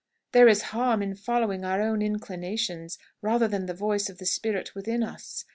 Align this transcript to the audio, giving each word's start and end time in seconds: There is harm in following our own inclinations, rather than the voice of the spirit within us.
There 0.31 0.47
is 0.47 0.63
harm 0.73 1.03
in 1.03 1.13
following 1.13 1.63
our 1.63 1.79
own 1.79 2.01
inclinations, 2.01 2.97
rather 3.21 3.47
than 3.47 3.67
the 3.67 3.75
voice 3.75 4.09
of 4.09 4.17
the 4.17 4.25
spirit 4.25 4.73
within 4.73 5.03
us. 5.03 5.45